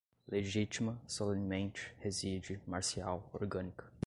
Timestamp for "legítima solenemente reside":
0.27-2.59